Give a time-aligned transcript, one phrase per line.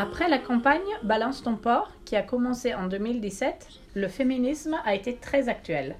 [0.00, 3.66] Après la campagne Balance ton port, qui a commencé en 2017,
[3.96, 5.96] le féminisme a été très actuel.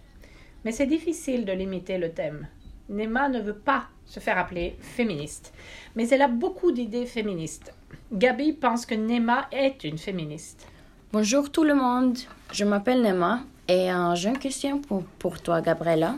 [0.64, 2.46] Mais c'est difficile de limiter le thème.
[2.88, 5.52] Nema ne veut pas se faire appeler féministe,
[5.96, 7.74] mais elle a beaucoup d'idées féministes.
[8.12, 10.68] Gabi pense que Nema est une féministe.
[11.12, 12.18] Bonjour tout le monde,
[12.52, 16.14] je m'appelle Nema et j'ai une question pour, pour toi, Gabriela.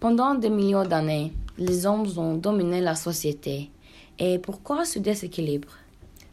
[0.00, 3.70] Pendant des millions d'années, les hommes ont dominé la société.
[4.18, 5.76] Et pourquoi ce déséquilibre?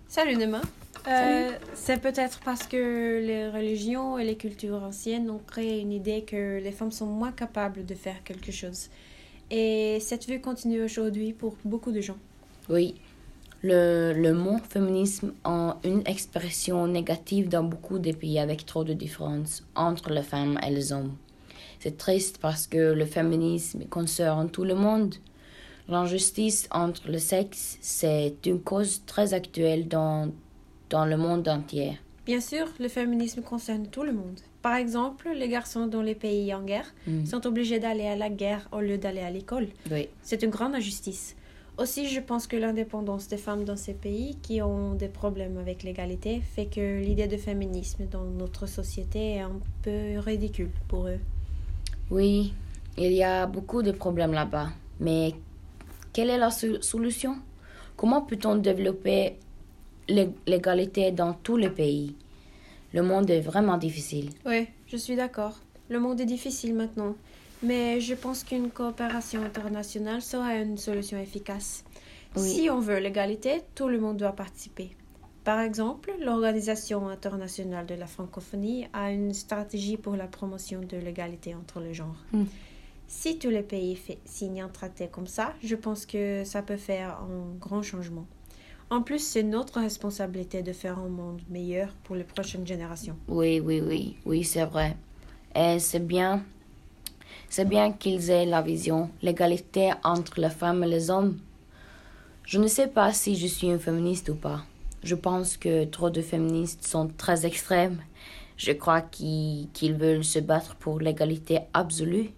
[0.10, 0.62] Salut Nema.
[1.08, 6.24] Euh, c'est peut-être parce que les religions et les cultures anciennes ont créé une idée
[6.24, 8.90] que les femmes sont moins capables de faire quelque chose.
[9.52, 12.18] Et cette vue continue aujourd'hui pour beaucoup de gens.
[12.70, 12.96] Oui,
[13.62, 18.94] le, le mot féminisme a une expression négative dans beaucoup de pays avec trop de
[18.94, 21.16] différences entre les femmes et les hommes.
[21.80, 25.14] C'est triste parce que le féminisme concerne tout le monde.
[25.90, 30.30] L'injustice entre les sexes, c'est une cause très actuelle dans,
[30.90, 31.98] dans le monde entier.
[32.26, 34.40] Bien sûr, le féminisme concerne tout le monde.
[34.62, 37.26] Par exemple, les garçons dans les pays en guerre Mm.
[37.26, 39.68] sont obligés d'aller à la guerre au lieu d'aller à l'école.
[39.90, 41.36] Oui, C'est une grande injustice.
[41.80, 45.82] Aussi, je pense que l'indépendance des femmes dans ces pays qui ont des problèmes avec
[45.84, 51.20] l'égalité fait que l'idée de féminisme dans notre société est un peu ridicule pour eux.
[52.12, 52.54] oui,
[52.98, 54.70] il y a beaucoup de problèmes là-bas.
[55.00, 55.34] Mais
[56.14, 57.38] quelle est la so- solution?
[57.98, 59.38] Comment peut-on développer
[60.08, 62.16] l'é- l'égalité dans tous les pays?
[62.94, 64.30] Le monde est vraiment difficile.
[64.46, 65.60] Oui, je suis d'accord.
[65.90, 67.16] Le monde est difficile maintenant,
[67.62, 71.84] mais je pense qu'une coopération internationale sera une solution efficace.
[72.36, 72.48] Oui.
[72.48, 74.96] Si on veut l'égalité, tout le monde doit participer.
[75.44, 81.56] Par exemple, l'Organisation internationale de la francophonie a une stratégie pour la promotion de l'égalité
[81.56, 82.18] entre les genres.
[82.34, 82.44] Hmm.
[83.12, 87.18] Si tous les pays signent un traité comme ça, je pense que ça peut faire
[87.22, 88.28] un grand changement.
[88.92, 93.18] En plus, c'est notre responsabilité de faire un monde meilleur pour les prochaines générations.
[93.28, 94.96] Oui, oui, oui, oui, c'est vrai.
[95.56, 96.44] Et c'est bien,
[97.50, 101.40] c'est bien qu'ils aient la vision, l'égalité entre les femmes et les hommes.
[102.46, 104.62] Je ne sais pas si je suis une féministe ou pas.
[105.04, 108.04] Je pense que trop de féministes sont très extrêmes.
[108.56, 112.30] Je crois qu'ils veulent se battre pour l'égalité absolue.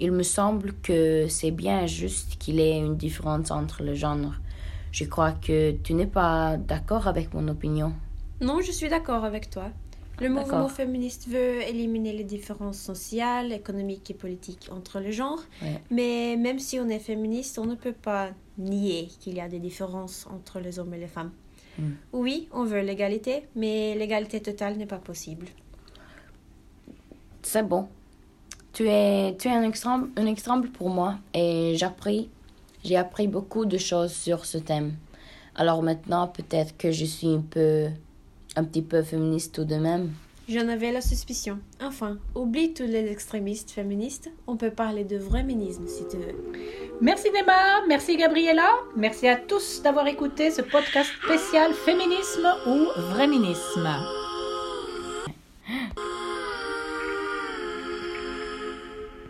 [0.00, 4.34] Il me semble que c'est bien juste qu'il y ait une différence entre les genres.
[4.92, 7.92] Je crois que tu n'es pas d'accord avec mon opinion.
[8.40, 9.70] Non, je suis d'accord avec toi.
[10.20, 15.42] Le mouvement féministe veut éliminer les différences sociales, économiques et politiques entre les genres.
[15.62, 15.80] Ouais.
[15.90, 19.58] Mais même si on est féministe, on ne peut pas nier qu'il y a des
[19.58, 21.30] différences entre les hommes et les femmes.
[21.78, 21.90] Mm.
[22.12, 25.46] Oui, on veut l'égalité, mais l'égalité totale n'est pas possible.
[27.42, 27.88] C'est bon.
[28.80, 32.30] Tu es, tu es un, exemple, un exemple pour moi et j'ai appris,
[32.82, 34.94] j'ai appris beaucoup de choses sur ce thème.
[35.54, 37.88] Alors maintenant, peut-être que je suis un peu,
[38.56, 40.12] un petit peu féministe tout de même.
[40.48, 41.58] J'en avais la suspicion.
[41.82, 46.34] Enfin, oublie tous les extrémistes féministes, on peut parler de vrai féminisme si tu veux.
[47.02, 54.19] Merci Nema, merci Gabriela, merci à tous d'avoir écouté ce podcast spécial féminisme ou vréminisme.